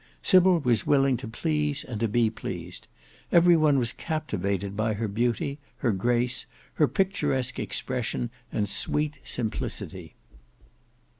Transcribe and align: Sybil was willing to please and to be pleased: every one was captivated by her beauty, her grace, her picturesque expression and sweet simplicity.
Sybil 0.23 0.57
was 0.57 0.87
willing 0.87 1.15
to 1.17 1.27
please 1.27 1.83
and 1.83 1.99
to 1.99 2.07
be 2.07 2.31
pleased: 2.31 2.87
every 3.31 3.55
one 3.55 3.77
was 3.77 3.93
captivated 3.93 4.75
by 4.75 4.93
her 4.95 5.07
beauty, 5.07 5.59
her 5.85 5.91
grace, 5.91 6.47
her 6.81 6.87
picturesque 6.87 7.59
expression 7.59 8.31
and 8.51 8.67
sweet 8.67 9.19
simplicity. 9.23 10.15